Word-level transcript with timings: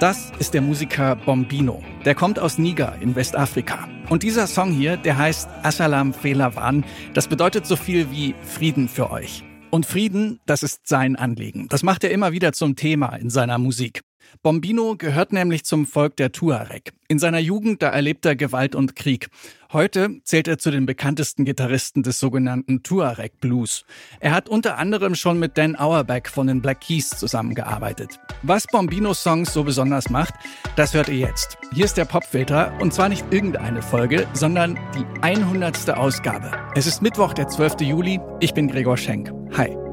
Das 0.00 0.30
ist 0.38 0.54
der 0.54 0.60
Musiker 0.60 1.16
Bombino. 1.16 1.82
Der 2.04 2.14
kommt 2.14 2.38
aus 2.38 2.56
Niger 2.56 2.94
in 3.00 3.16
Westafrika. 3.16 3.88
Und 4.08 4.22
dieser 4.22 4.46
Song 4.46 4.70
hier, 4.70 4.96
der 4.96 5.18
heißt 5.18 5.48
Assalam 5.64 6.14
Felawan. 6.14 6.84
Das 7.14 7.26
bedeutet 7.26 7.66
so 7.66 7.74
viel 7.74 8.08
wie 8.12 8.36
Frieden 8.44 8.88
für 8.88 9.10
euch. 9.10 9.42
Und 9.70 9.86
Frieden, 9.86 10.38
das 10.46 10.62
ist 10.62 10.86
sein 10.86 11.16
Anliegen. 11.16 11.66
Das 11.68 11.82
macht 11.82 12.04
er 12.04 12.12
immer 12.12 12.30
wieder 12.30 12.52
zum 12.52 12.76
Thema 12.76 13.16
in 13.16 13.28
seiner 13.28 13.58
Musik. 13.58 14.02
Bombino 14.40 14.94
gehört 14.96 15.32
nämlich 15.32 15.64
zum 15.64 15.84
Volk 15.84 16.16
der 16.16 16.30
Tuareg. 16.30 16.92
In 17.08 17.18
seiner 17.18 17.40
Jugend, 17.40 17.82
da 17.82 17.88
erlebt 17.88 18.24
er 18.24 18.36
Gewalt 18.36 18.76
und 18.76 18.94
Krieg. 18.94 19.28
Heute 19.70 20.22
zählt 20.24 20.48
er 20.48 20.56
zu 20.56 20.70
den 20.70 20.86
bekanntesten 20.86 21.44
Gitarristen 21.44 22.02
des 22.02 22.18
sogenannten 22.18 22.82
Tuareg 22.82 23.38
Blues. 23.38 23.84
Er 24.18 24.32
hat 24.32 24.48
unter 24.48 24.78
anderem 24.78 25.14
schon 25.14 25.38
mit 25.38 25.58
Dan 25.58 25.76
Auerbach 25.76 26.30
von 26.32 26.46
den 26.46 26.62
Black 26.62 26.80
Keys 26.80 27.10
zusammengearbeitet. 27.10 28.18
Was 28.42 28.66
Bombinos 28.66 29.22
Songs 29.22 29.52
so 29.52 29.64
besonders 29.64 30.08
macht, 30.08 30.32
das 30.76 30.94
hört 30.94 31.08
ihr 31.08 31.18
jetzt. 31.18 31.58
Hier 31.74 31.84
ist 31.84 31.98
der 31.98 32.06
Popfilter 32.06 32.72
und 32.80 32.94
zwar 32.94 33.10
nicht 33.10 33.26
irgendeine 33.30 33.82
Folge, 33.82 34.26
sondern 34.32 34.78
die 34.94 35.04
100. 35.20 35.90
Ausgabe. 35.90 36.50
Es 36.74 36.86
ist 36.86 37.02
Mittwoch, 37.02 37.34
der 37.34 37.48
12. 37.48 37.82
Juli. 37.82 38.20
Ich 38.40 38.54
bin 38.54 38.68
Gregor 38.68 38.96
Schenk. 38.96 39.30
Hi. 39.54 39.87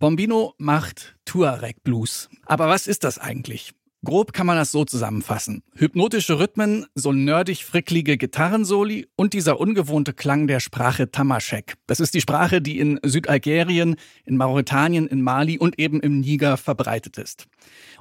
Bombino 0.00 0.54
macht 0.58 1.16
Tuareg 1.24 1.82
Blues. 1.82 2.28
Aber 2.46 2.68
was 2.68 2.86
ist 2.86 3.02
das 3.02 3.18
eigentlich? 3.18 3.72
Grob 4.04 4.32
kann 4.32 4.46
man 4.46 4.56
das 4.56 4.70
so 4.70 4.84
zusammenfassen. 4.84 5.64
Hypnotische 5.74 6.38
Rhythmen, 6.38 6.86
so 6.94 7.10
nerdig 7.10 7.64
fricklige 7.64 8.16
Gitarrensoli 8.16 9.08
und 9.16 9.32
dieser 9.32 9.58
ungewohnte 9.58 10.12
Klang 10.12 10.46
der 10.46 10.60
Sprache 10.60 11.10
Tamashek. 11.10 11.74
Das 11.88 11.98
ist 11.98 12.14
die 12.14 12.20
Sprache, 12.20 12.62
die 12.62 12.78
in 12.78 13.00
Südalgerien, 13.04 13.96
in 14.24 14.36
Mauretanien, 14.36 15.08
in 15.08 15.20
Mali 15.20 15.58
und 15.58 15.80
eben 15.80 15.98
im 15.98 16.20
Niger 16.20 16.58
verbreitet 16.58 17.18
ist. 17.18 17.48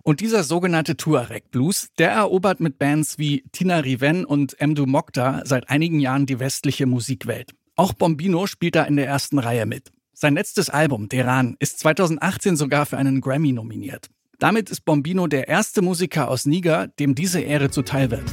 Und 0.03 0.19
dieser 0.19 0.43
sogenannte 0.43 0.97
Tuareg 0.97 1.49
Blues, 1.49 1.87
der 1.97 2.11
erobert 2.11 2.59
mit 2.59 2.77
Bands 2.77 3.17
wie 3.17 3.43
Tina 3.51 3.79
Riven 3.79 4.23
und 4.23 4.55
Mdu 4.61 4.85
Mokta 4.85 5.41
seit 5.45 5.71
einigen 5.71 5.99
Jahren 5.99 6.27
die 6.27 6.39
westliche 6.39 6.85
Musikwelt. 6.85 7.55
Auch 7.75 7.93
Bombino 7.93 8.45
spielt 8.45 8.75
da 8.75 8.83
in 8.83 8.97
der 8.97 9.07
ersten 9.07 9.39
Reihe 9.39 9.65
mit. 9.65 9.91
Sein 10.19 10.33
letztes 10.33 10.71
Album, 10.71 11.09
Deran, 11.09 11.57
ist 11.59 11.77
2018 11.77 12.55
sogar 12.57 12.87
für 12.87 12.97
einen 12.97 13.21
Grammy 13.21 13.51
nominiert. 13.51 14.09
Damit 14.39 14.71
ist 14.71 14.83
Bombino 14.83 15.27
der 15.27 15.47
erste 15.47 15.83
Musiker 15.83 16.27
aus 16.31 16.47
Niger, 16.47 16.87
dem 16.87 17.13
diese 17.13 17.39
Ehre 17.39 17.69
zuteil 17.69 18.09
wird. 18.09 18.23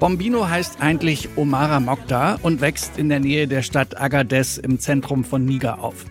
Bombino 0.00 0.48
heißt 0.48 0.80
eigentlich 0.80 1.28
Omara 1.36 1.78
Mokta 1.78 2.38
und 2.40 2.62
wächst 2.62 2.96
in 2.96 3.10
der 3.10 3.20
Nähe 3.20 3.46
der 3.46 3.60
Stadt 3.60 4.00
Agadez 4.00 4.56
im 4.56 4.78
Zentrum 4.78 5.24
von 5.24 5.44
Niger 5.44 5.84
auf. 5.84 6.06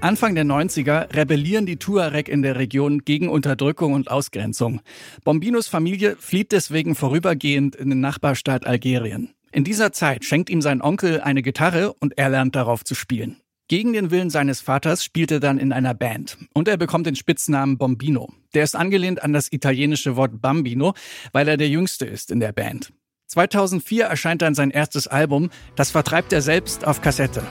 Anfang 0.00 0.34
der 0.34 0.46
90er 0.46 1.14
rebellieren 1.14 1.66
die 1.66 1.76
Tuareg 1.76 2.30
in 2.30 2.40
der 2.40 2.56
Region 2.56 3.00
gegen 3.04 3.28
Unterdrückung 3.28 3.92
und 3.92 4.10
Ausgrenzung. 4.10 4.80
Bombinos 5.24 5.68
Familie 5.68 6.16
flieht 6.18 6.52
deswegen 6.52 6.94
vorübergehend 6.94 7.76
in 7.76 7.90
den 7.90 8.00
Nachbarstaat 8.00 8.66
Algerien. 8.66 9.34
In 9.52 9.62
dieser 9.62 9.92
Zeit 9.92 10.24
schenkt 10.24 10.48
ihm 10.48 10.62
sein 10.62 10.80
Onkel 10.80 11.20
eine 11.20 11.42
Gitarre 11.42 11.92
und 11.92 12.16
er 12.16 12.30
lernt 12.30 12.56
darauf 12.56 12.82
zu 12.82 12.94
spielen. 12.94 13.36
Gegen 13.68 13.92
den 13.92 14.10
Willen 14.10 14.30
seines 14.30 14.62
Vaters 14.62 15.04
spielt 15.04 15.30
er 15.30 15.40
dann 15.40 15.58
in 15.58 15.70
einer 15.70 15.92
Band 15.92 16.38
und 16.54 16.66
er 16.66 16.78
bekommt 16.78 17.06
den 17.06 17.14
Spitznamen 17.14 17.76
Bombino. 17.76 18.32
Der 18.54 18.64
ist 18.64 18.74
angelehnt 18.74 19.22
an 19.22 19.34
das 19.34 19.52
italienische 19.52 20.16
Wort 20.16 20.40
Bambino, 20.40 20.94
weil 21.32 21.46
er 21.46 21.58
der 21.58 21.68
Jüngste 21.68 22.06
ist 22.06 22.30
in 22.30 22.40
der 22.40 22.52
Band. 22.52 22.90
2004 23.34 24.04
erscheint 24.04 24.42
dann 24.42 24.54
sein 24.54 24.70
erstes 24.70 25.08
Album, 25.08 25.50
das 25.74 25.90
vertreibt 25.90 26.32
er 26.32 26.40
selbst 26.40 26.86
auf 26.86 27.02
Kassette. 27.02 27.42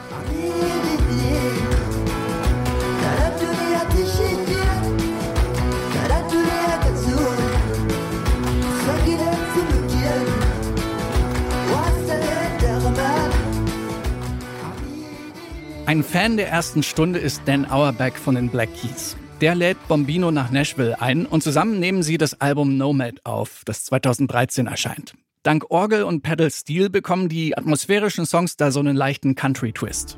Ein 15.86 16.04
Fan 16.06 16.38
der 16.38 16.48
ersten 16.48 16.82
Stunde 16.82 17.20
ist 17.20 17.42
Dan 17.44 17.70
Auerbach 17.70 18.16
von 18.16 18.36
den 18.36 18.48
Black 18.48 18.70
Keys. 18.74 19.18
Der 19.42 19.54
lädt 19.54 19.78
Bombino 19.90 20.32
nach 20.32 20.50
Nashville 20.50 21.02
ein 21.02 21.26
und 21.26 21.44
zusammen 21.44 21.82
nehmen 21.82 22.04
sie 22.04 22.18
das 22.18 22.40
Album 22.40 22.78
Nomad 22.78 23.26
auf, 23.26 23.64
das 23.66 23.84
2013 23.84 24.68
erscheint. 24.68 25.14
Dank 25.44 25.66
Orgel 25.72 26.04
und 26.04 26.22
Pedal 26.22 26.50
Steel 26.50 26.90
bekommen 26.90 27.28
die 27.28 27.58
atmosphärischen 27.58 28.26
Songs 28.26 28.56
da 28.56 28.72
so 28.72 28.80
einen 28.80 28.96
leichten 28.96 29.36
Country-Twist. 29.36 30.18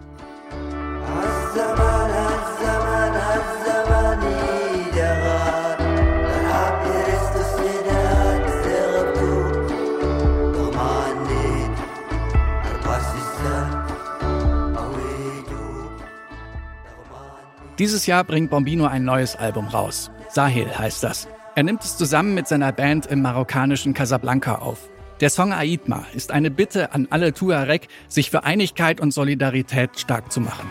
Dieses 17.79 18.05
Jahr 18.05 18.23
bringt 18.23 18.51
Bombino 18.51 18.85
ein 18.85 19.03
neues 19.03 19.35
Album 19.35 19.67
raus. 19.67 20.11
Sahel 20.29 20.77
heißt 20.77 21.03
das. 21.03 21.27
Er 21.55 21.63
nimmt 21.63 21.83
es 21.83 21.97
zusammen 21.97 22.35
mit 22.35 22.47
seiner 22.47 22.71
Band 22.71 23.07
im 23.07 23.23
marokkanischen 23.23 23.95
Casablanca 23.95 24.59
auf. 24.59 24.89
Der 25.21 25.29
Song 25.29 25.53
Aitma 25.53 26.05
ist 26.13 26.31
eine 26.31 26.51
Bitte 26.51 26.93
an 26.93 27.07
alle 27.09 27.31
Tuareg, 27.31 27.87
sich 28.09 28.29
für 28.29 28.43
Einigkeit 28.43 28.99
und 28.99 29.11
Solidarität 29.11 29.97
stark 29.97 30.29
zu 30.29 30.41
machen. 30.41 30.69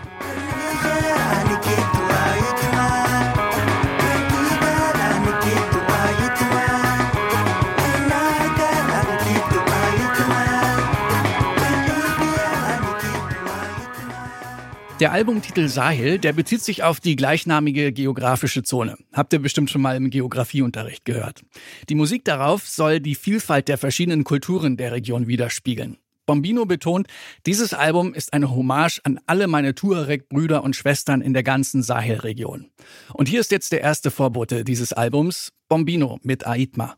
Der 15.01 15.11
Albumtitel 15.11 15.67
Sahel, 15.67 16.21
der 16.21 16.33
bezieht 16.33 16.63
sich 16.63 16.85
auf 16.85 17.01
die 17.01 17.17
gleichnamige 17.17 17.93
geografische 17.93 18.63
Zone. 18.63 18.97
Habt 19.13 19.33
ihr 19.33 19.41
bestimmt 19.41 19.69
schon 19.69 19.83
mal 19.83 19.97
im 19.97 20.09
Geografieunterricht 20.09 21.05
gehört. 21.05 21.43
Die 21.89 21.97
Musik 21.97 22.25
darauf 22.25 22.69
soll 22.69 23.01
die 23.01 23.17
Vielfalt 23.17 23.67
der 23.67 23.77
verschiedenen 23.77 24.23
Kulturen 24.23 24.77
der 24.77 24.93
Region 24.93 25.27
widerspiegeln. 25.27 25.99
Bombino 26.27 26.65
betont, 26.65 27.09
dieses 27.45 27.75
Album 27.75 28.15
ist 28.15 28.33
eine 28.33 28.55
Hommage 28.55 29.01
an 29.03 29.19
alle 29.27 29.49
meine 29.49 29.75
Tuareg-Brüder 29.75 30.63
und 30.63 30.77
Schwestern 30.77 31.23
in 31.23 31.35
der 31.35 31.43
ganzen 31.43 31.83
Sahelregion. 31.83 32.71
Und 33.13 33.29
hier 33.29 33.41
ist 33.41 33.51
jetzt 33.51 33.73
der 33.73 33.81
erste 33.81 34.13
Vorbote 34.13 34.63
dieses 34.63 34.93
Albums, 34.93 35.53
Bombino 35.69 36.21
mit 36.23 36.47
Aitma. 36.47 36.97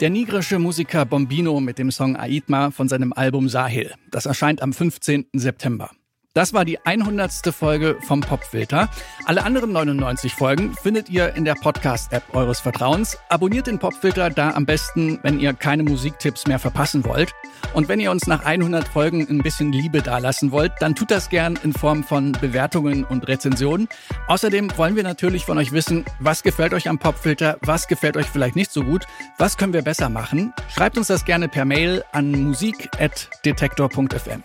Der 0.00 0.10
nigrische 0.10 0.60
Musiker 0.60 1.04
Bombino 1.04 1.58
mit 1.58 1.80
dem 1.80 1.90
Song 1.90 2.16
Aitma 2.16 2.70
von 2.70 2.88
seinem 2.88 3.12
Album 3.12 3.48
Sahil. 3.48 3.94
Das 4.12 4.26
erscheint 4.26 4.62
am 4.62 4.72
15. 4.72 5.26
September. 5.32 5.90
Das 6.38 6.52
war 6.52 6.64
die 6.64 6.78
100. 6.86 7.52
Folge 7.52 7.98
vom 8.06 8.20
Popfilter. 8.20 8.88
Alle 9.24 9.42
anderen 9.42 9.72
99 9.72 10.34
Folgen 10.34 10.72
findet 10.72 11.10
ihr 11.10 11.34
in 11.34 11.44
der 11.44 11.56
Podcast-App 11.56 12.32
eures 12.32 12.60
Vertrauens. 12.60 13.18
Abonniert 13.28 13.66
den 13.66 13.80
Popfilter 13.80 14.30
da 14.30 14.52
am 14.52 14.64
besten, 14.64 15.18
wenn 15.24 15.40
ihr 15.40 15.52
keine 15.52 15.82
Musiktipps 15.82 16.46
mehr 16.46 16.60
verpassen 16.60 17.04
wollt. 17.04 17.34
Und 17.74 17.88
wenn 17.88 17.98
ihr 17.98 18.12
uns 18.12 18.28
nach 18.28 18.44
100 18.44 18.86
Folgen 18.86 19.26
ein 19.28 19.42
bisschen 19.42 19.72
Liebe 19.72 20.00
dalassen 20.00 20.52
wollt, 20.52 20.70
dann 20.78 20.94
tut 20.94 21.10
das 21.10 21.28
gern 21.28 21.58
in 21.64 21.72
Form 21.72 22.04
von 22.04 22.30
Bewertungen 22.30 23.02
und 23.02 23.26
Rezensionen. 23.26 23.88
Außerdem 24.28 24.70
wollen 24.76 24.94
wir 24.94 25.02
natürlich 25.02 25.44
von 25.44 25.58
euch 25.58 25.72
wissen, 25.72 26.04
was 26.20 26.44
gefällt 26.44 26.72
euch 26.72 26.88
am 26.88 27.00
Popfilter, 27.00 27.58
was 27.62 27.88
gefällt 27.88 28.16
euch 28.16 28.26
vielleicht 28.26 28.54
nicht 28.54 28.70
so 28.70 28.84
gut, 28.84 29.06
was 29.38 29.56
können 29.56 29.72
wir 29.72 29.82
besser 29.82 30.08
machen. 30.08 30.52
Schreibt 30.72 30.98
uns 30.98 31.08
das 31.08 31.24
gerne 31.24 31.48
per 31.48 31.64
Mail 31.64 32.04
an 32.12 32.30
musik.detektor.fm. 32.30 34.42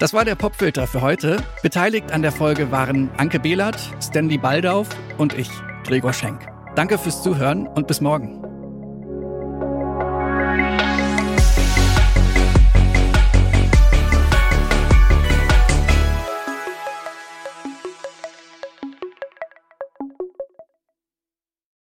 Das 0.00 0.14
war 0.14 0.24
der 0.24 0.34
Popfilter 0.34 0.86
für 0.86 1.02
heute. 1.02 1.36
Beteiligt 1.62 2.10
an 2.10 2.22
der 2.22 2.32
Folge 2.32 2.70
waren 2.70 3.10
Anke 3.18 3.38
Behlert, 3.38 3.78
Stanley 4.02 4.38
Baldauf 4.38 4.88
und 5.18 5.34
ich, 5.34 5.50
Gregor 5.84 6.14
Schenk. 6.14 6.48
Danke 6.74 6.96
fürs 6.96 7.22
Zuhören 7.22 7.66
und 7.66 7.86
bis 7.86 8.00
morgen. 8.00 8.49